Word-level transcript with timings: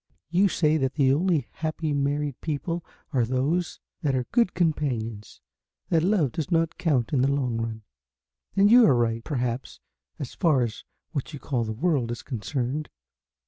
You 0.31 0.47
say 0.47 0.77
that 0.77 0.95
the 0.95 1.13
only 1.13 1.47
happy 1.51 1.93
married 1.93 2.41
people 2.41 2.83
are 3.13 3.23
those 3.23 3.79
that 4.01 4.15
are 4.15 4.25
good 4.31 4.55
companions, 4.55 5.41
that 5.89 6.01
love 6.01 6.31
does 6.31 6.49
not 6.49 6.79
count 6.79 7.13
in 7.13 7.21
the 7.21 7.31
long 7.31 7.57
run, 7.57 7.83
and 8.55 8.67
you 8.71 8.83
are 8.87 8.95
right, 8.95 9.23
perhaps, 9.23 9.79
as 10.17 10.33
far 10.33 10.63
as 10.63 10.85
what 11.11 11.33
you 11.33 11.39
call 11.39 11.65
the 11.65 11.71
World 11.73 12.09
is 12.09 12.23
concerned. 12.23 12.89